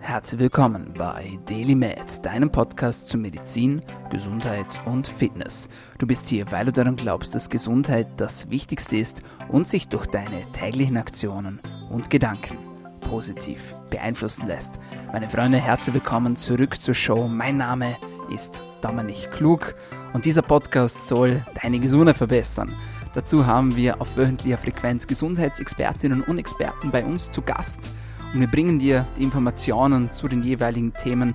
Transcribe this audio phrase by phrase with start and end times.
[0.00, 5.68] Herzlich willkommen bei DailyMed, deinem Podcast zu Medizin, Gesundheit und Fitness.
[5.98, 10.06] Du bist hier, weil du daran glaubst, dass Gesundheit das Wichtigste ist und sich durch
[10.06, 12.56] deine täglichen Aktionen und Gedanken
[13.00, 14.78] positiv beeinflussen lässt.
[15.12, 17.28] Meine Freunde, herzlich willkommen zurück zur Show.
[17.28, 17.96] Mein Name
[18.32, 19.74] ist Dominik Klug
[20.14, 22.74] und dieser Podcast soll deine Gesundheit verbessern.
[23.14, 27.90] Dazu haben wir auf wöchentlicher Frequenz Gesundheitsexpertinnen und Experten bei uns zu Gast
[28.32, 31.34] und wir bringen dir die Informationen zu den jeweiligen Themen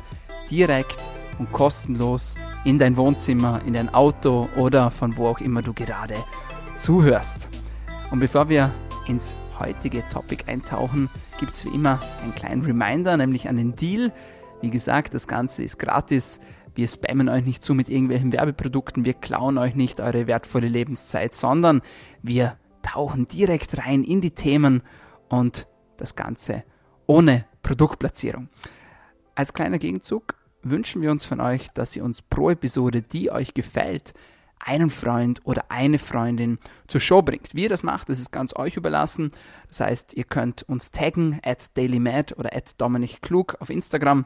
[0.49, 0.99] direkt
[1.39, 2.35] und kostenlos
[2.65, 6.15] in dein Wohnzimmer, in dein Auto oder von wo auch immer du gerade
[6.75, 7.47] zuhörst.
[8.11, 8.71] Und bevor wir
[9.07, 14.11] ins heutige Topic eintauchen, gibt es wie immer einen kleinen Reminder, nämlich an den Deal.
[14.61, 16.39] Wie gesagt, das Ganze ist gratis.
[16.75, 21.35] Wir spammen euch nicht zu mit irgendwelchen Werbeprodukten, wir klauen euch nicht eure wertvolle Lebenszeit,
[21.35, 21.81] sondern
[22.21, 24.81] wir tauchen direkt rein in die Themen
[25.29, 26.63] und das Ganze
[27.07, 28.49] ohne Produktplatzierung.
[29.35, 33.53] Als kleiner Gegenzug wünschen wir uns von euch, dass ihr uns pro Episode, die euch
[33.53, 34.13] gefällt,
[34.59, 37.53] einen Freund oder eine Freundin zur Show bringt.
[37.53, 39.31] Wie ihr das macht, das ist ganz euch überlassen.
[39.67, 44.25] Das heißt, ihr könnt uns taggen at dailymad oder at Dominik Klug auf Instagram.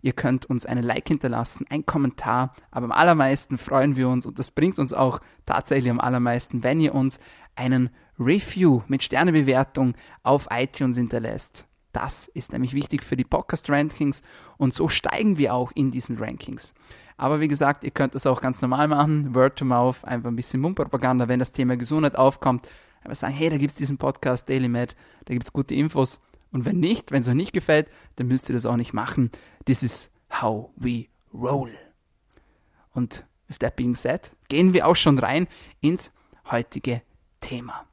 [0.00, 4.38] Ihr könnt uns einen Like hinterlassen, einen Kommentar, aber am allermeisten freuen wir uns und
[4.38, 7.18] das bringt uns auch tatsächlich am allermeisten, wenn ihr uns
[7.56, 11.66] einen Review mit Sternebewertung auf iTunes hinterlässt.
[11.94, 14.22] Das ist nämlich wichtig für die Podcast-Rankings
[14.58, 16.74] und so steigen wir auch in diesen Rankings.
[17.16, 20.34] Aber wie gesagt, ihr könnt das auch ganz normal machen, Word to Mouth, einfach ein
[20.34, 22.68] bisschen Mundpropaganda, wenn das Thema Gesundheit aufkommt.
[23.04, 26.20] Einfach sagen, hey, da gibt es diesen Podcast Daily Med, da gibt es gute Infos.
[26.50, 29.30] Und wenn nicht, wenn es euch nicht gefällt, dann müsst ihr das auch nicht machen.
[29.64, 31.70] This is how we roll.
[32.92, 35.46] Und with that being said, gehen wir auch schon rein
[35.80, 36.10] ins
[36.50, 37.02] heutige
[37.40, 37.86] Thema.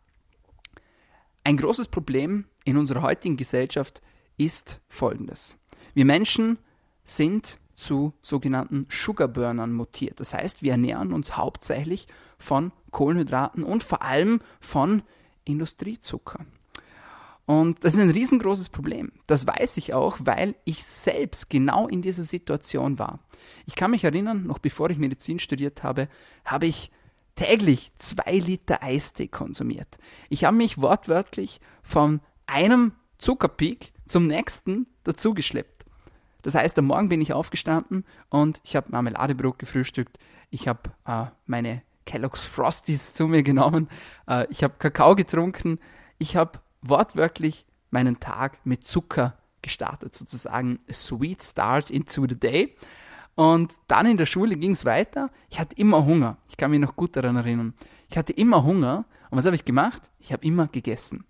[1.43, 4.01] Ein großes Problem in unserer heutigen Gesellschaft
[4.37, 5.57] ist folgendes.
[5.93, 6.59] Wir Menschen
[7.03, 10.19] sind zu sogenannten Sugarburnern mutiert.
[10.19, 15.01] Das heißt, wir ernähren uns hauptsächlich von Kohlenhydraten und vor allem von
[15.43, 16.45] Industriezucker.
[17.47, 19.11] Und das ist ein riesengroßes Problem.
[19.25, 23.19] Das weiß ich auch, weil ich selbst genau in dieser Situation war.
[23.65, 26.07] Ich kann mich erinnern, noch bevor ich Medizin studiert habe,
[26.45, 26.91] habe ich
[27.41, 29.97] täglich zwei Liter Eistee konsumiert.
[30.29, 35.85] Ich habe mich wortwörtlich von einem Zuckerpeak zum nächsten dazugeschleppt.
[36.43, 40.19] Das heißt, am Morgen bin ich aufgestanden und ich habe Marmeladebrot gefrühstückt.
[40.51, 43.89] Ich habe äh, meine Kellogg's Frosties zu mir genommen.
[44.27, 45.79] Äh, ich habe Kakao getrunken.
[46.19, 52.75] Ich habe wortwörtlich meinen Tag mit Zucker gestartet, sozusagen a sweet start into the day.
[53.35, 55.29] Und dann in der Schule ging es weiter.
[55.49, 56.37] Ich hatte immer Hunger.
[56.49, 57.73] Ich kann mich noch gut daran erinnern.
[58.09, 59.05] Ich hatte immer Hunger.
[59.29, 60.11] Und was habe ich gemacht?
[60.19, 61.25] Ich habe immer gegessen.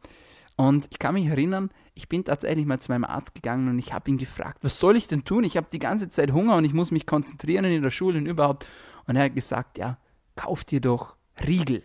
[0.56, 3.94] Und ich kann mich erinnern, ich bin tatsächlich mal zu meinem Arzt gegangen und ich
[3.94, 5.44] habe ihn gefragt, was soll ich denn tun?
[5.44, 8.26] Ich habe die ganze Zeit Hunger und ich muss mich konzentrieren in der Schule und
[8.26, 8.66] überhaupt.
[9.08, 9.98] Und er hat gesagt, ja,
[10.36, 11.84] kauf dir doch Riegel.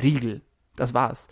[0.00, 0.42] Riegel,
[0.76, 1.28] das war's.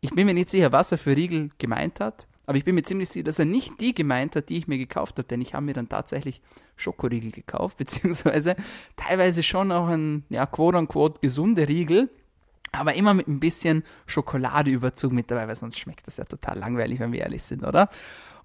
[0.00, 2.82] Ich bin mir nicht sicher, was er für Riegel gemeint hat, aber ich bin mir
[2.82, 5.54] ziemlich sicher, dass er nicht die gemeint hat, die ich mir gekauft habe, denn ich
[5.54, 6.40] habe mir dann tatsächlich
[6.76, 8.56] Schokoriegel gekauft, beziehungsweise
[8.96, 12.10] teilweise schon auch ein, ja, quote unquote gesunde Riegel,
[12.72, 16.98] aber immer mit ein bisschen Schokoladeüberzug mit dabei, weil sonst schmeckt das ja total langweilig,
[17.00, 17.90] wenn wir ehrlich sind, oder?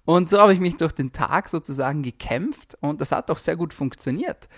[0.04, 3.56] Und so habe ich mich durch den Tag sozusagen gekämpft und das hat auch sehr
[3.56, 4.48] gut funktioniert.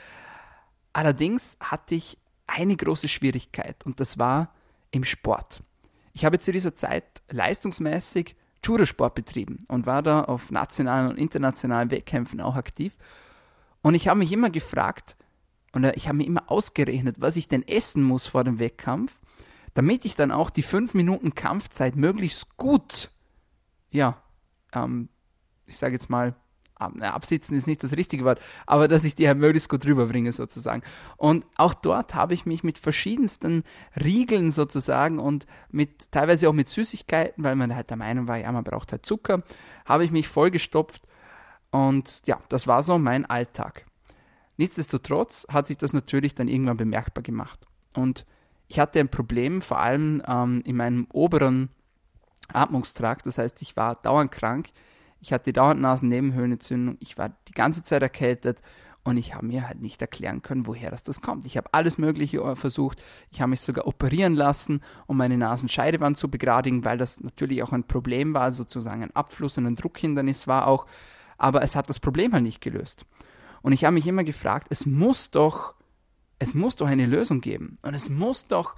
[0.92, 4.52] Allerdings hatte ich eine große Schwierigkeit und das war
[4.90, 5.62] im Sport.
[6.12, 11.90] Ich habe zu dieser Zeit leistungsmäßig Judosport betrieben und war da auf nationalen und internationalen
[11.90, 12.96] Wettkämpfen auch aktiv.
[13.82, 15.16] Und ich habe mich immer gefragt
[15.72, 19.20] und ich habe mir immer ausgerechnet, was ich denn essen muss vor dem Wettkampf,
[19.74, 23.10] damit ich dann auch die fünf Minuten Kampfzeit möglichst gut,
[23.90, 24.22] ja,
[24.72, 25.08] ähm,
[25.66, 26.34] ich sage jetzt mal,
[26.80, 30.82] absitzen ist nicht das richtige Wort, aber dass ich die halt möglichst gut rüberbringe sozusagen.
[31.16, 33.64] Und auch dort habe ich mich mit verschiedensten
[34.02, 38.50] Riegeln sozusagen und mit teilweise auch mit Süßigkeiten, weil man halt der Meinung war, ja,
[38.50, 39.42] man braucht halt Zucker,
[39.84, 41.02] habe ich mich vollgestopft
[41.70, 43.86] und ja, das war so mein Alltag.
[44.56, 47.60] Nichtsdestotrotz hat sich das natürlich dann irgendwann bemerkbar gemacht.
[47.94, 48.26] Und
[48.68, 51.70] ich hatte ein Problem, vor allem ähm, in meinem oberen
[52.52, 53.26] Atmungstrakt.
[53.26, 54.70] Das heißt, ich war dauernd krank.
[55.20, 56.96] Ich hatte dauernd Nasennebenhöhlenentzündung.
[57.00, 58.60] Ich war die ganze Zeit erkältet
[59.04, 61.46] und ich habe mir halt nicht erklären können, woher das, das kommt.
[61.46, 63.02] Ich habe alles Mögliche äh, versucht.
[63.30, 67.72] Ich habe mich sogar operieren lassen, um meine Nasenscheidewand zu begradigen, weil das natürlich auch
[67.72, 70.86] ein Problem war, sozusagen ein Abfluss und ein Druckhindernis war auch.
[71.38, 73.06] Aber es hat das Problem halt nicht gelöst.
[73.62, 75.74] Und ich habe mich immer gefragt, es muss doch
[76.40, 77.78] es muss doch eine Lösung geben.
[77.82, 78.74] Und es muss doch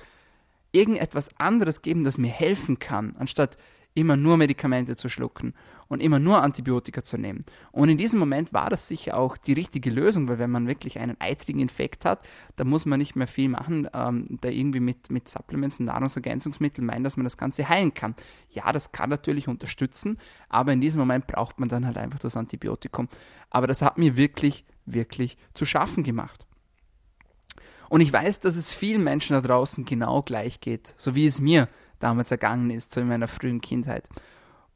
[0.72, 3.56] irgendetwas anderes geben, das mir helfen kann, anstatt
[3.94, 5.54] immer nur Medikamente zu schlucken
[5.88, 7.44] und immer nur Antibiotika zu nehmen.
[7.70, 10.98] Und in diesem Moment war das sicher auch die richtige Lösung, weil wenn man wirklich
[10.98, 15.10] einen eitrigen Infekt hat, dann muss man nicht mehr viel machen, ähm, da irgendwie mit,
[15.10, 18.14] mit Supplements und Nahrungsergänzungsmitteln meinen, dass man das Ganze heilen kann.
[18.50, 20.18] Ja, das kann natürlich unterstützen,
[20.48, 23.08] aber in diesem Moment braucht man dann halt einfach das Antibiotikum.
[23.50, 26.46] Aber das hat mir wirklich, wirklich zu schaffen gemacht.
[27.90, 31.42] Und ich weiß, dass es vielen Menschen da draußen genau gleich geht, so wie es
[31.42, 31.68] mir
[32.02, 34.08] damals ergangen ist, so in meiner frühen Kindheit.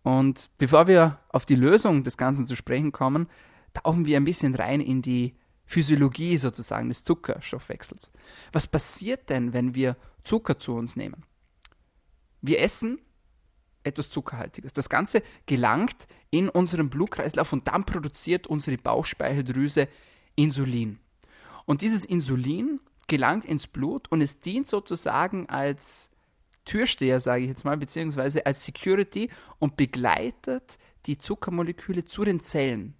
[0.02, 3.28] Und bevor wir auf die Lösung des Ganzen zu sprechen kommen,
[3.75, 5.34] tauchen wir ein bisschen rein in die
[5.64, 8.12] Physiologie sozusagen des Zuckerstoffwechsels.
[8.52, 11.25] Was passiert denn, wenn wir Zucker zu uns nehmen?
[12.40, 13.00] Wir essen
[13.82, 14.73] etwas Zuckerhaltiges.
[14.73, 19.88] Das Ganze gelangt in unseren Blutkreislauf und dann produziert unsere Bauchspeicheldrüse
[20.34, 20.99] Insulin.
[21.64, 26.11] Und dieses Insulin gelangt ins Blut und es dient sozusagen als
[26.66, 32.94] Türsteher, sage ich jetzt mal, beziehungsweise als Security und begleitet die Zuckermoleküle zu den Zellen.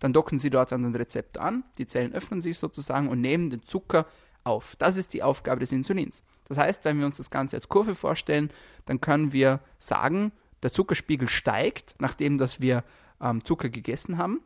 [0.00, 3.48] Dann docken sie dort an den Rezeptor an, die Zellen öffnen sich sozusagen und nehmen
[3.48, 4.06] den Zucker
[4.42, 4.76] auf.
[4.76, 6.22] Das ist die Aufgabe des Insulins.
[6.46, 8.50] Das heißt, wenn wir uns das Ganze als Kurve vorstellen,
[8.84, 10.32] dann können wir sagen,
[10.62, 12.84] der Zuckerspiegel steigt, nachdem dass wir
[13.20, 14.42] ähm, Zucker gegessen haben.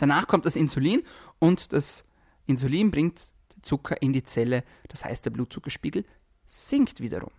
[0.00, 1.02] Danach kommt das Insulin
[1.38, 2.04] und das
[2.46, 3.28] Insulin bringt
[3.62, 4.64] Zucker in die Zelle.
[4.88, 6.04] Das heißt, der Blutzuckerspiegel
[6.46, 7.30] sinkt wiederum.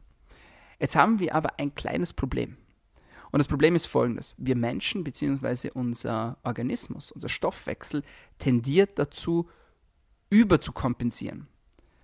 [0.80, 2.58] Jetzt haben wir aber ein kleines Problem.
[3.32, 4.36] Und das Problem ist folgendes.
[4.38, 5.72] Wir Menschen bzw.
[5.74, 8.04] unser Organismus, unser Stoffwechsel
[8.40, 9.50] tendiert dazu,
[10.30, 11.48] überzukompensieren.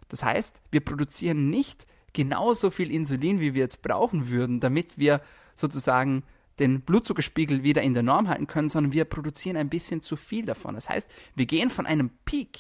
[0.10, 5.22] Das heißt, wir produzieren nicht genauso viel Insulin, wie wir jetzt brauchen würden, damit wir
[5.56, 6.24] sozusagen
[6.60, 10.46] den Blutzuckerspiegel wieder in der Norm halten können, sondern wir produzieren ein bisschen zu viel
[10.46, 10.76] davon.
[10.76, 12.60] Das heißt, wir gehen von einem Peak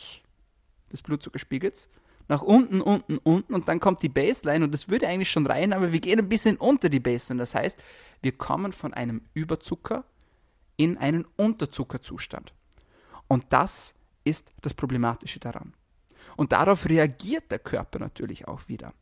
[0.92, 1.90] des Blutzuckerspiegels
[2.27, 5.74] nach unten, unten, unten und dann kommt die Baseline und das würde eigentlich schon rein,
[5.74, 7.42] aber wir gehen ein bisschen unter die Baseline.
[7.42, 7.81] Das heißt,
[8.22, 10.06] wir kommen von einem Überzucker
[10.77, 12.54] in einen Unterzuckerzustand.
[13.27, 13.94] Und das
[14.24, 15.74] ist das Problematische daran.
[16.36, 18.94] Und darauf reagiert der Körper natürlich auch wieder.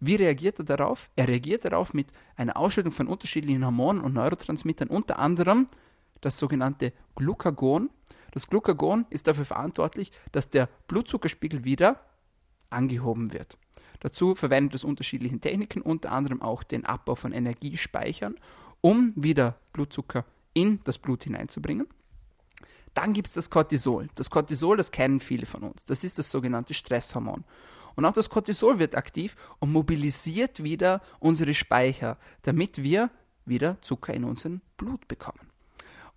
[0.00, 1.10] Wie reagiert er darauf?
[1.16, 5.68] Er reagiert darauf mit einer Ausschüttung von unterschiedlichen Hormonen und Neurotransmittern, unter anderem
[6.20, 7.90] das sogenannte Glucagon,
[8.32, 12.00] das Glucagon ist dafür verantwortlich, dass der Blutzuckerspiegel wieder
[12.70, 13.58] angehoben wird.
[14.00, 18.36] Dazu verwendet es unterschiedliche Techniken, unter anderem auch den Abbau von Energiespeichern,
[18.80, 20.24] um wieder Blutzucker
[20.54, 21.88] in das Blut hineinzubringen.
[22.94, 24.08] Dann gibt es das Cortisol.
[24.14, 25.84] Das Cortisol, das kennen viele von uns.
[25.84, 27.44] Das ist das sogenannte Stresshormon.
[27.94, 33.10] Und auch das Cortisol wird aktiv und mobilisiert wieder unsere Speicher, damit wir
[33.44, 35.50] wieder Zucker in unserem Blut bekommen.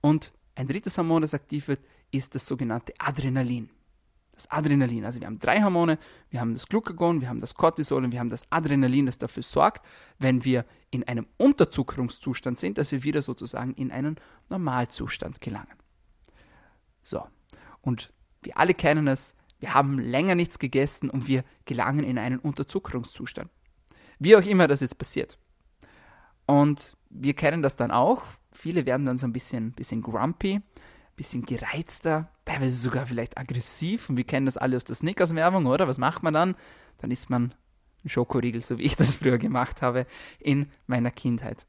[0.02, 1.80] Und ein drittes Hormon, das aktiv wird,
[2.12, 3.70] ist das sogenannte Adrenalin.
[4.34, 6.00] Das Adrenalin, also wir haben drei Hormone,
[6.30, 9.44] wir haben das Glucagon, wir haben das Cortisol und wir haben das Adrenalin, das dafür
[9.44, 9.86] sorgt,
[10.20, 14.16] wenn wir in einem Unterzuckerungszustand sind, dass wir wieder sozusagen in einen
[14.50, 15.78] Normalzustand gelangen.
[17.02, 17.24] So,
[17.82, 22.40] und wir alle kennen es, wir haben länger nichts gegessen und wir gelangen in einen
[22.40, 23.50] Unterzuckerungszustand.
[24.18, 25.38] Wie auch immer das jetzt passiert.
[26.48, 28.24] Und wir kennen das dann auch.
[28.52, 30.62] Viele werden dann so ein bisschen, bisschen grumpy,
[31.22, 34.10] bisschen gereizter, teilweise sogar vielleicht aggressiv.
[34.10, 35.88] Und wir kennen das alle aus der Snickers-Werbung, oder?
[35.88, 36.56] Was macht man dann?
[36.98, 37.54] Dann isst man
[38.02, 40.08] einen Schokoriegel, so wie ich das früher gemacht habe
[40.40, 41.68] in meiner Kindheit.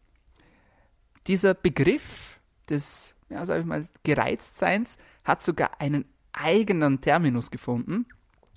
[1.26, 2.40] Dieser Begriff
[2.70, 8.06] des, ja, sag ich mal, Gereiztseins hat sogar einen eigenen Terminus gefunden.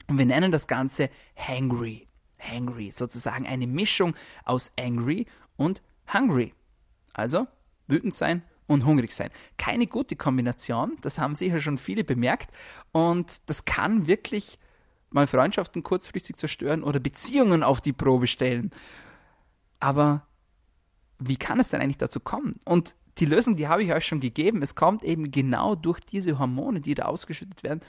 [0.07, 2.07] Und wir nennen das Ganze Hangry.
[2.39, 5.25] Hangry, sozusagen eine Mischung aus Angry
[5.57, 5.83] und
[6.13, 6.53] Hungry.
[7.13, 7.47] Also
[7.87, 9.29] wütend sein und hungrig sein.
[9.57, 12.51] Keine gute Kombination, das haben sicher schon viele bemerkt
[12.91, 14.59] und das kann wirklich
[15.09, 18.71] mal Freundschaften kurzfristig zerstören oder Beziehungen auf die Probe stellen.
[19.79, 20.25] Aber
[21.19, 22.59] wie kann es denn eigentlich dazu kommen?
[22.65, 24.61] Und die Lösung, die habe ich euch schon gegeben.
[24.61, 27.79] Es kommt eben genau durch diese Hormone, die da ausgeschüttet werden,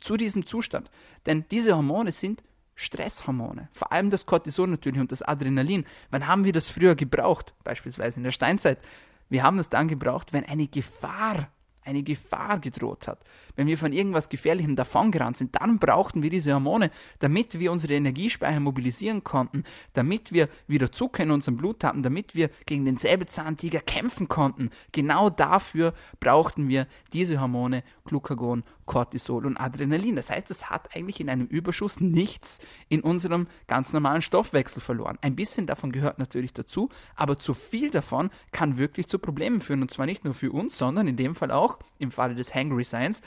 [0.00, 0.90] zu diesem Zustand.
[1.26, 2.42] Denn diese Hormone sind
[2.74, 5.86] Stresshormone, vor allem das Cortisol natürlich und das Adrenalin.
[6.10, 7.54] Wann haben wir das früher gebraucht?
[7.64, 8.82] Beispielsweise in der Steinzeit.
[9.28, 11.48] Wir haben das dann gebraucht, wenn eine Gefahr
[11.86, 13.20] eine Gefahr gedroht hat,
[13.54, 16.90] wenn wir von irgendwas Gefährlichem davongerannt sind, dann brauchten wir diese Hormone,
[17.20, 22.34] damit wir unsere Energiespeicher mobilisieren konnten, damit wir wieder Zucker in unserem Blut hatten, damit
[22.34, 24.70] wir gegen den Säbelzahntiger kämpfen konnten.
[24.92, 30.16] Genau dafür brauchten wir diese Hormone Glucagon, Cortisol und Adrenalin.
[30.16, 35.18] Das heißt, es hat eigentlich in einem Überschuss nichts in unserem ganz normalen Stoffwechsel verloren.
[35.20, 39.82] Ein bisschen davon gehört natürlich dazu, aber zu viel davon kann wirklich zu Problemen führen
[39.82, 42.84] und zwar nicht nur für uns, sondern in dem Fall auch im Falle des Hangry
[42.84, 43.22] Seins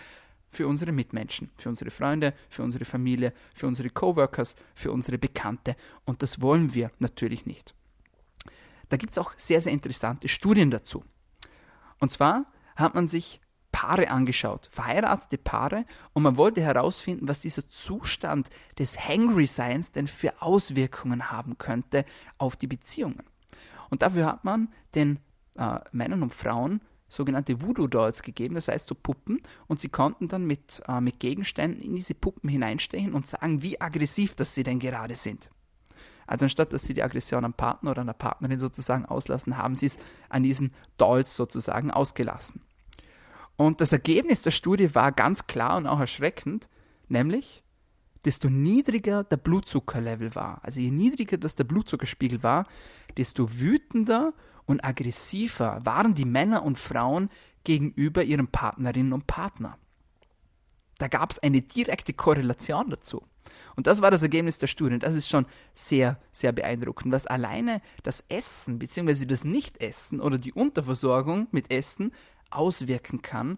[0.51, 5.75] für unsere Mitmenschen, für unsere Freunde, für unsere Familie, für unsere Coworkers, für unsere Bekannte.
[6.05, 7.73] Und das wollen wir natürlich nicht.
[8.89, 11.03] Da gibt es auch sehr, sehr interessante Studien dazu.
[11.99, 13.39] Und zwar hat man sich
[13.71, 20.41] Paare angeschaut, verheiratete Paare, und man wollte herausfinden, was dieser Zustand des Hangry-Seins denn für
[20.41, 22.03] Auswirkungen haben könnte
[22.39, 23.23] auf die Beziehungen.
[23.91, 25.19] Und dafür hat man den
[25.55, 30.45] äh, Männern und Frauen sogenannte Voodoo-Dolls gegeben, das heißt so Puppen, und sie konnten dann
[30.45, 34.79] mit, äh, mit Gegenständen in diese Puppen hineinstechen und sagen, wie aggressiv das sie denn
[34.79, 35.49] gerade sind.
[36.27, 39.73] Also anstatt dass sie die Aggression am Partner oder an der Partnerin sozusagen auslassen, haben
[39.73, 39.97] sie es
[40.29, 42.61] an diesen Dolls sozusagen ausgelassen.
[43.57, 46.69] Und das Ergebnis der Studie war ganz klar und auch erschreckend,
[47.07, 47.63] nämlich,
[48.23, 52.67] desto niedriger der Blutzuckerlevel war, also je niedriger das der Blutzuckerspiegel war,
[53.17, 54.33] desto wütender
[54.69, 57.29] und aggressiver waren die Männer und Frauen
[57.63, 59.79] gegenüber ihren Partnerinnen und Partner.
[60.99, 63.23] Da gab es eine direkte Korrelation dazu.
[63.75, 64.93] Und das war das Ergebnis der Studie.
[64.93, 69.25] Und das ist schon sehr, sehr beeindruckend, was alleine das Essen bzw.
[69.25, 72.11] das Nichtessen oder die Unterversorgung mit Essen
[72.51, 73.57] auswirken kann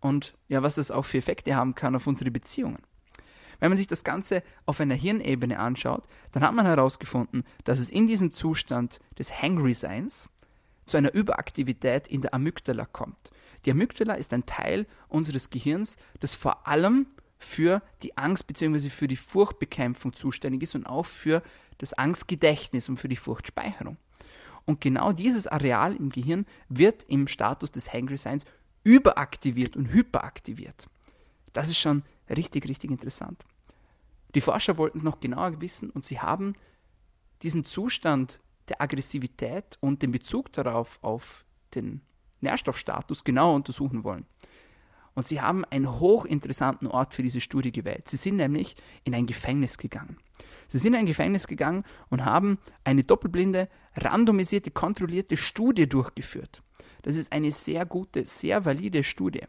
[0.00, 2.78] und ja, was es auch für Effekte haben kann auf unsere Beziehungen.
[3.60, 7.90] Wenn man sich das Ganze auf einer Hirnebene anschaut, dann hat man herausgefunden, dass es
[7.90, 10.30] in diesem Zustand des Hangry-Seins
[10.86, 13.30] zu einer Überaktivität in der Amygdala kommt.
[13.64, 17.06] Die Amygdala ist ein Teil unseres Gehirns, das vor allem
[17.38, 18.88] für die Angst bzw.
[18.88, 21.42] für die Furchtbekämpfung zuständig ist und auch für
[21.78, 23.98] das Angstgedächtnis und für die Furchtspeicherung.
[24.64, 28.44] Und genau dieses Areal im Gehirn wird im Status des Hangry Seins
[28.84, 30.86] überaktiviert und hyperaktiviert.
[31.52, 33.44] Das ist schon richtig, richtig interessant.
[34.34, 36.54] Die Forscher wollten es noch genauer wissen und sie haben
[37.42, 41.44] diesen Zustand der Aggressivität und den Bezug darauf auf
[41.74, 42.00] den
[42.40, 44.26] Nährstoffstatus genau untersuchen wollen.
[45.14, 48.08] Und sie haben einen hochinteressanten Ort für diese Studie gewählt.
[48.08, 50.18] Sie sind nämlich in ein Gefängnis gegangen.
[50.68, 56.62] Sie sind in ein Gefängnis gegangen und haben eine doppelblinde, randomisierte, kontrollierte Studie durchgeführt.
[57.02, 59.44] Das ist eine sehr gute, sehr valide Studie.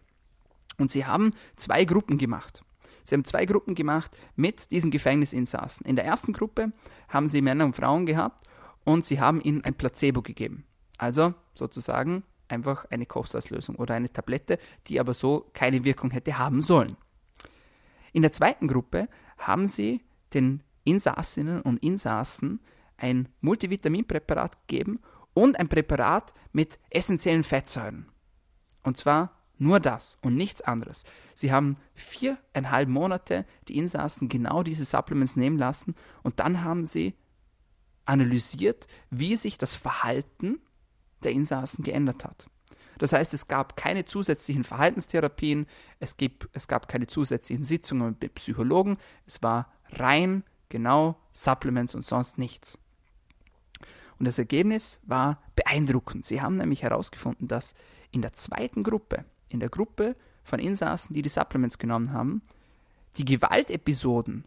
[0.78, 2.64] Und sie haben zwei Gruppen gemacht.
[3.04, 5.86] Sie haben zwei Gruppen gemacht mit diesen Gefängnisinsassen.
[5.86, 6.72] In der ersten Gruppe
[7.10, 8.47] haben sie Männer und Frauen gehabt
[8.88, 10.64] und sie haben ihnen ein Placebo gegeben.
[10.98, 16.62] Also sozusagen einfach eine Kochsalzlösung oder eine Tablette, die aber so keine Wirkung hätte haben
[16.62, 16.96] sollen.
[18.14, 22.62] In der zweiten Gruppe haben sie den Insassinnen und Insassen
[22.96, 25.02] ein Multivitaminpräparat gegeben
[25.34, 28.08] und ein Präparat mit essentiellen Fettsäuren.
[28.84, 31.04] Und zwar nur das und nichts anderes.
[31.34, 37.16] Sie haben viereinhalb Monate die Insassen genau diese Supplements nehmen lassen und dann haben sie
[38.08, 40.60] analysiert, wie sich das Verhalten
[41.24, 42.48] der Insassen geändert hat.
[42.98, 45.68] Das heißt, es gab keine zusätzlichen Verhaltenstherapien,
[46.00, 52.04] es, gibt, es gab keine zusätzlichen Sitzungen mit Psychologen, es war rein genau Supplements und
[52.06, 52.80] sonst nichts.
[54.20, 56.26] Und das Ergebnis war beeindruckend.
[56.26, 57.76] Sie haben nämlich herausgefunden, dass
[58.12, 62.42] in der zweiten Gruppe, in der Gruppe von Insassen, die die Supplements genommen haben,
[63.18, 64.46] die Gewaltepisoden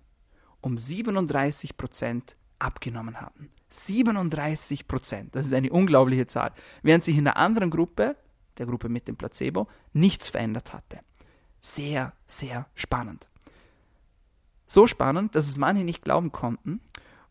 [0.60, 3.50] um 37 Prozent abgenommen hatten.
[3.70, 5.34] 37 Prozent.
[5.34, 6.52] Das ist eine unglaubliche Zahl.
[6.82, 8.16] Während sich in der anderen Gruppe,
[8.58, 11.00] der Gruppe mit dem Placebo, nichts verändert hatte.
[11.60, 13.28] Sehr, sehr spannend.
[14.66, 16.80] So spannend, dass es manche nicht glauben konnten.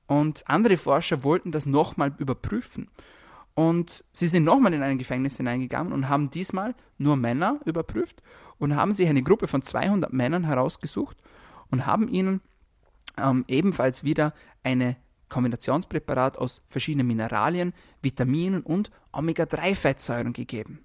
[0.08, 2.90] Und andere Forscher wollten das nochmal überprüfen.
[3.54, 8.24] Und sie sind nochmal in ein Gefängnis hineingegangen und haben diesmal nur Männer überprüft
[8.58, 11.18] und haben sich eine Gruppe von 200 Männern herausgesucht
[11.70, 12.42] und haben ihnen
[13.18, 14.34] ähm, ebenfalls wieder
[14.64, 14.96] eine
[15.30, 20.80] Kombinationspräparat aus verschiedenen Mineralien, Vitaminen und Omega-3-Fettsäuren gegeben.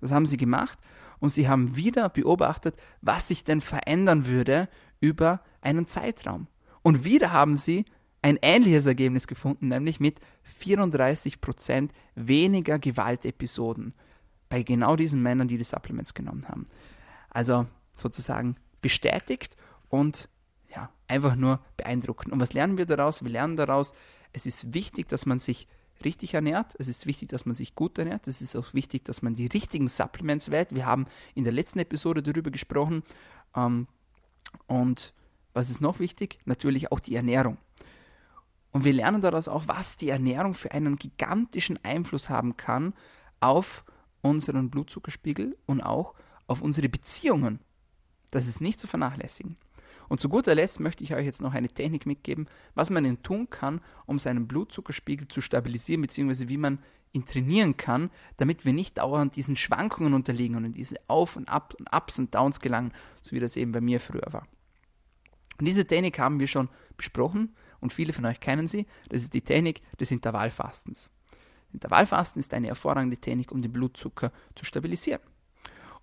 [0.00, 0.78] Das haben sie gemacht
[1.20, 4.68] und sie haben wieder beobachtet, was sich denn verändern würde
[5.00, 6.48] über einen Zeitraum.
[6.82, 7.84] Und wieder haben sie
[8.22, 10.20] ein ähnliches Ergebnis gefunden, nämlich mit
[10.60, 13.94] 34% weniger Gewaltepisoden
[14.48, 16.66] bei genau diesen Männern, die die Supplements genommen haben.
[17.30, 19.56] Also sozusagen bestätigt
[19.88, 20.28] und
[20.74, 22.32] ja, einfach nur beeindruckend.
[22.32, 23.22] Und was lernen wir daraus?
[23.22, 23.94] Wir lernen daraus,
[24.32, 25.68] es ist wichtig, dass man sich
[26.04, 26.74] richtig ernährt.
[26.78, 28.26] Es ist wichtig, dass man sich gut ernährt.
[28.26, 30.74] Es ist auch wichtig, dass man die richtigen Supplements wählt.
[30.74, 33.02] Wir haben in der letzten Episode darüber gesprochen.
[33.54, 33.86] Ähm,
[34.66, 35.14] und
[35.52, 36.38] was ist noch wichtig?
[36.44, 37.58] Natürlich auch die Ernährung.
[38.72, 42.94] Und wir lernen daraus auch, was die Ernährung für einen gigantischen Einfluss haben kann
[43.40, 43.84] auf
[44.22, 46.14] unseren Blutzuckerspiegel und auch
[46.46, 47.60] auf unsere Beziehungen.
[48.30, 49.58] Das ist nicht zu vernachlässigen.
[50.08, 53.22] Und zu guter Letzt möchte ich euch jetzt noch eine Technik mitgeben, was man denn
[53.22, 56.78] tun kann, um seinen Blutzuckerspiegel zu stabilisieren, beziehungsweise wie man
[57.12, 61.48] ihn trainieren kann, damit wir nicht dauernd diesen Schwankungen unterliegen und in diese Auf und
[61.48, 64.46] Ab und Ups und Downs gelangen, so wie das eben bei mir früher war.
[65.58, 68.86] Und diese Technik haben wir schon besprochen und viele von euch kennen sie.
[69.08, 71.10] Das ist die Technik des Intervallfastens.
[71.72, 75.22] Intervallfasten ist eine hervorragende Technik, um den Blutzucker zu stabilisieren.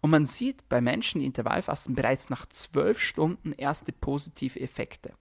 [0.01, 5.13] Und man sieht bei Menschen, die Intervallfasten bereits nach zwölf Stunden erste positive Effekte.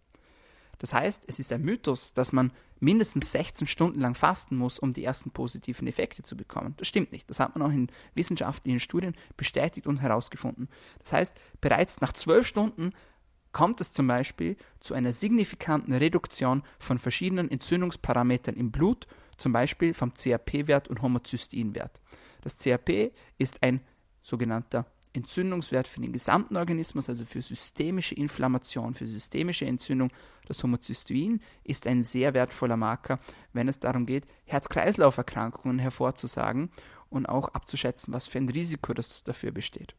[0.79, 4.93] Das heißt, es ist ein Mythos, dass man mindestens 16 Stunden lang fasten muss, um
[4.93, 6.75] die ersten positiven Effekte zu bekommen.
[6.77, 7.29] Das stimmt nicht.
[7.29, 10.69] Das hat man auch in wissenschaftlichen Studien bestätigt und herausgefunden.
[11.01, 12.93] Das heißt, bereits nach zwölf Stunden
[13.51, 19.95] kommt es zum Beispiel zu einer signifikanten Reduktion von verschiedenen Entzündungsparametern im Blut, zum Beispiel
[19.95, 22.01] vom CRP-Wert und Homozysteinwert.
[22.43, 23.81] Das CRP ist ein
[24.29, 30.11] sogenannter Entzündungswert für den gesamten Organismus, also für systemische Inflammation, für systemische Entzündung.
[30.47, 33.19] Das Homozystein ist ein sehr wertvoller Marker,
[33.53, 36.71] wenn es darum geht, Herz-Kreislauf-Erkrankungen hervorzusagen
[37.11, 39.95] und auch abzuschätzen, was für ein Risiko das dafür besteht.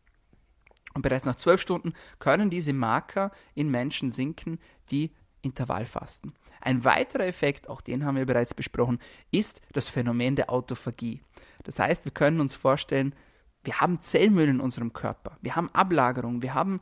[0.93, 4.59] Und bereits nach zwölf Stunden können diese Marker in Menschen sinken,
[4.91, 6.33] die Intervallfasten.
[6.61, 8.99] Ein weiterer Effekt, auch den haben wir bereits besprochen,
[9.31, 11.21] ist das Phänomen der Autophagie.
[11.63, 13.13] Das heißt, wir können uns vorstellen,
[13.63, 16.81] wir haben Zellmüll in unserem Körper, wir haben Ablagerung, wir haben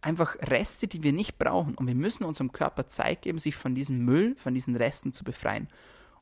[0.00, 3.74] einfach Reste, die wir nicht brauchen und wir müssen unserem Körper Zeit geben, sich von
[3.74, 5.68] diesem Müll, von diesen Resten zu befreien.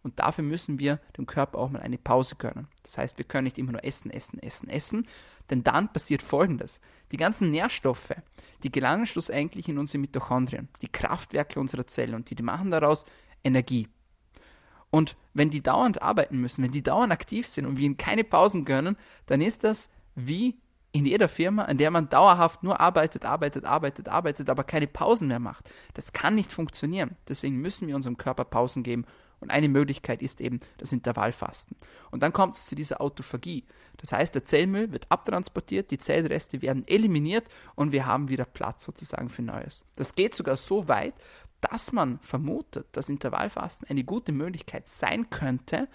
[0.02, 2.66] Und dafür müssen wir dem Körper auch mal eine Pause gönnen.
[2.82, 5.06] Das heißt, wir können nicht immer nur essen, essen, essen, essen,
[5.50, 6.80] denn dann passiert Folgendes.
[7.12, 8.14] Die ganzen Nährstoffe,
[8.62, 13.04] die gelangen schlussendlich in unsere Mitochondrien, die Kraftwerke unserer Zelle und die, die machen daraus
[13.44, 13.88] Energie.
[14.92, 18.24] Und wenn die dauernd arbeiten müssen, wenn die dauernd aktiv sind und wir ihnen keine
[18.24, 20.58] Pausen gönnen, dann ist das wie
[20.92, 25.28] in jeder Firma, in der man dauerhaft nur arbeitet, arbeitet, arbeitet, arbeitet, aber keine Pausen
[25.28, 25.70] mehr macht.
[25.94, 27.16] Das kann nicht funktionieren.
[27.26, 29.06] Deswegen müssen wir unserem Körper Pausen geben.
[29.40, 31.74] Und eine Möglichkeit ist eben das Intervallfasten.
[32.10, 33.64] Und dann kommt es zu dieser Autophagie.
[33.96, 38.84] Das heißt, der Zellmüll wird abtransportiert, die Zellreste werden eliminiert und wir haben wieder Platz
[38.84, 39.84] sozusagen für Neues.
[39.96, 41.14] Das geht sogar so weit,
[41.62, 45.88] dass man vermutet, dass Intervallfasten eine gute Möglichkeit sein könnte,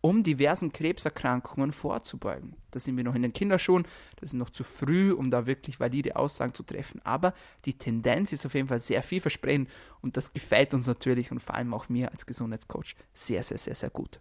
[0.00, 2.54] um diversen Krebserkrankungen vorzubeugen.
[2.70, 5.80] Da sind wir noch in den Kinderschuhen, das ist noch zu früh, um da wirklich
[5.80, 9.68] valide Aussagen zu treffen, aber die Tendenz ist auf jeden Fall sehr vielversprechend
[10.02, 13.74] und das gefällt uns natürlich und vor allem auch mir als Gesundheitscoach sehr, sehr, sehr,
[13.74, 14.20] sehr gut.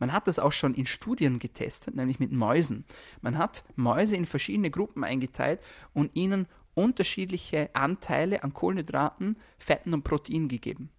[0.00, 2.84] Man hat das auch schon in Studien getestet, nämlich mit Mäusen.
[3.20, 5.60] Man hat Mäuse in verschiedene Gruppen eingeteilt
[5.92, 10.90] und ihnen unterschiedliche Anteile an Kohlenhydraten, Fetten und Proteinen gegeben.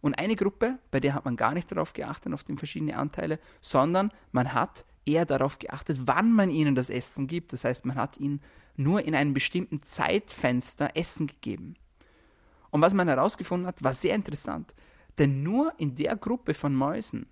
[0.00, 3.38] Und eine Gruppe, bei der hat man gar nicht darauf geachtet, auf die verschiedenen Anteile,
[3.60, 7.52] sondern man hat eher darauf geachtet, wann man ihnen das Essen gibt.
[7.52, 8.40] Das heißt, man hat ihnen
[8.76, 11.76] nur in einem bestimmten Zeitfenster Essen gegeben.
[12.70, 14.74] Und was man herausgefunden hat, war sehr interessant.
[15.18, 17.26] Denn nur in der Gruppe von Mäusen,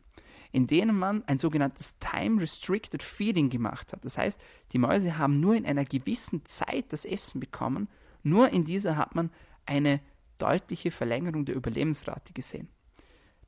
[0.52, 4.04] in denen man ein sogenanntes Time-Restricted Feeding gemacht hat.
[4.04, 4.40] Das heißt,
[4.72, 7.88] die Mäuse haben nur in einer gewissen Zeit das Essen bekommen,
[8.22, 9.30] nur in dieser hat man
[9.66, 10.00] eine
[10.38, 12.68] deutliche Verlängerung der Überlebensrate gesehen.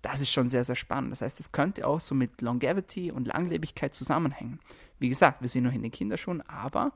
[0.00, 1.12] Das ist schon sehr, sehr spannend.
[1.12, 4.60] Das heißt, es könnte auch so mit Longevity und Langlebigkeit zusammenhängen.
[4.98, 6.92] Wie gesagt, wir sind noch in den Kinderschuhen, aber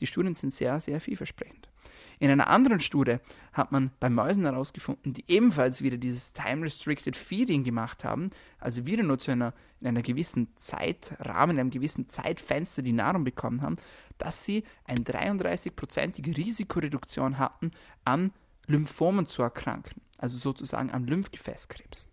[0.00, 1.68] die Studien sind sehr, sehr vielversprechend.
[2.18, 3.18] In einer anderen Studie
[3.52, 9.02] hat man bei Mäusen herausgefunden, die ebenfalls wieder dieses Time-Restricted Feeding gemacht haben, also wieder
[9.02, 13.76] nur zu einer, in einer gewissen Zeitrahmen, in einem gewissen Zeitfenster die Nahrung bekommen haben,
[14.18, 17.72] dass sie eine 33-prozentige Risikoreduktion hatten,
[18.04, 18.32] an
[18.66, 22.08] Lymphomen zu erkranken, also sozusagen am Lymphgefäßkrebs.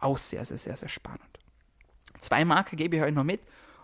[0.00, 1.38] Auch sehr, sehr, sehr, sehr spannend.
[2.20, 3.40] Zwei Marker gebe ich euch noch mit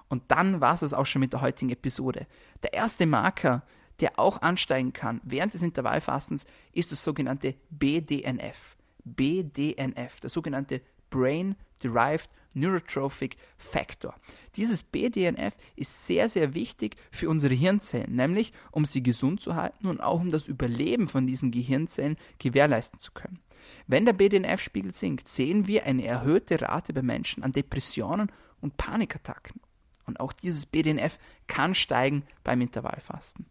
[0.08, 2.26] und dann war es auch schon mit der heutigen Episode.
[2.62, 3.62] Der erste Marker
[4.00, 8.76] der auch ansteigen kann während des Intervallfastens, ist das sogenannte BDNF.
[9.04, 14.14] BDNF, der sogenannte Brain Derived Neurotrophic Factor.
[14.56, 19.86] Dieses BDNF ist sehr, sehr wichtig für unsere Hirnzellen, nämlich um sie gesund zu halten
[19.86, 23.38] und auch um das Überleben von diesen Gehirnzellen gewährleisten zu können.
[23.86, 29.60] Wenn der BDNF-Spiegel sinkt, sehen wir eine erhöhte Rate bei Menschen an Depressionen und Panikattacken.
[30.06, 33.46] Und auch dieses BDNF kann steigen beim Intervallfasten.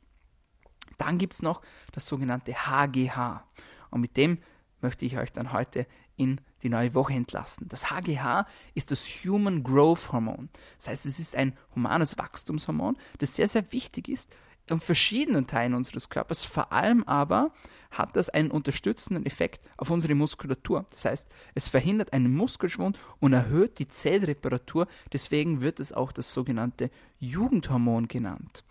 [0.98, 3.44] Dann gibt es noch das sogenannte HGH.
[3.92, 4.40] Und mit dem
[4.82, 7.68] möchte ich euch dann heute in die neue Woche entlassen.
[7.70, 10.50] Das HGH ist das Human Growth Hormon.
[10.78, 14.30] Das heißt, es ist ein humanes Wachstumshormon, das sehr, sehr wichtig ist
[14.70, 16.44] in verschiedenen Teilen unseres Körpers.
[16.44, 17.52] Vor allem aber
[17.92, 20.86] hat das einen unterstützenden Effekt auf unsere Muskulatur.
[20.92, 24.88] Das heißt, es verhindert einen Muskelschwund und erhöht die Zellreparatur.
[25.12, 28.64] Deswegen wird es auch das sogenannte Jugendhormon genannt.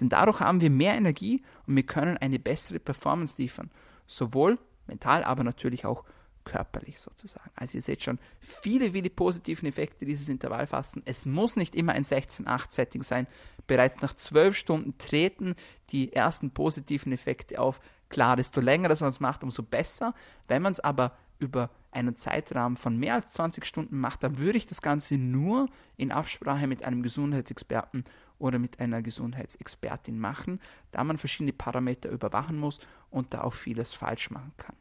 [0.00, 3.70] Denn dadurch haben wir mehr Energie und wir können eine bessere Performance liefern.
[4.06, 6.04] Sowohl mental, aber natürlich auch
[6.44, 7.50] körperlich sozusagen.
[7.56, 11.02] Also ihr seht schon viele, viele positiven Effekte dieses Intervallfasten.
[11.06, 13.26] Es muss nicht immer ein 16-8-Setting sein.
[13.66, 15.54] Bereits nach 12 Stunden treten
[15.90, 17.80] die ersten positiven Effekte auf.
[18.10, 20.14] Klar, desto länger das man es macht, umso besser.
[20.46, 24.58] Wenn man es aber über einen Zeitrahmen von mehr als 20 Stunden macht, dann würde
[24.58, 28.04] ich das Ganze nur in Absprache mit einem Gesundheitsexperten
[28.38, 32.80] oder mit einer Gesundheitsexpertin machen, da man verschiedene Parameter überwachen muss
[33.10, 34.76] und da auch vieles falsch machen kann.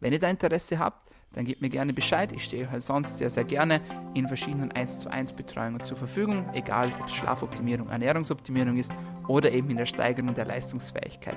[0.00, 2.30] Wenn ihr da Interesse habt, dann gebt mir gerne Bescheid.
[2.32, 3.80] Ich stehe halt sonst sehr, sehr gerne
[4.14, 8.92] in verschiedenen 1 zu 1 Betreuungen zur Verfügung, egal ob es Schlafoptimierung, Ernährungsoptimierung ist
[9.28, 11.36] oder eben in der Steigerung der Leistungsfähigkeit.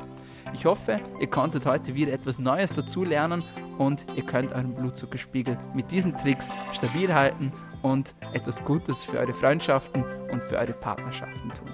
[0.53, 3.43] Ich hoffe, ihr konntet heute wieder etwas Neues dazu lernen
[3.77, 9.33] und ihr könnt euren Blutzuckerspiegel mit diesen Tricks stabil halten und etwas Gutes für eure
[9.33, 11.69] Freundschaften und für eure Partnerschaften tun.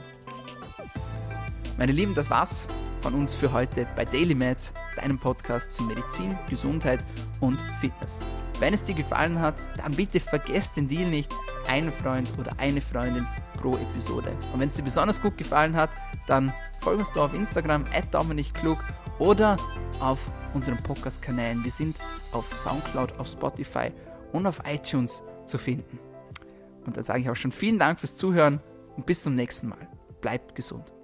[1.78, 2.68] Meine Lieben, das war's
[3.02, 7.00] von uns für heute bei DailyMed, deinem Podcast zu Medizin, Gesundheit
[7.40, 8.20] und Fitness.
[8.60, 11.34] Wenn es dir gefallen hat, dann bitte vergesst den Deal nicht,
[11.68, 13.26] einen Freund oder eine Freundin
[13.58, 14.32] pro Episode.
[14.54, 15.90] Und wenn es dir besonders gut gefallen hat,
[16.28, 18.12] dann folg uns doch auf Instagram at
[18.54, 18.78] Klug
[19.20, 19.58] oder
[20.00, 20.20] auf
[20.54, 21.64] unseren Podcast-Kanälen.
[21.64, 21.98] Wir sind
[22.32, 23.92] auf Soundcloud, auf Spotify
[24.32, 26.00] und auf iTunes zu finden.
[26.86, 28.60] Und dann sage ich auch schon vielen Dank fürs Zuhören
[28.96, 29.88] und bis zum nächsten Mal.
[30.22, 31.01] Bleibt gesund.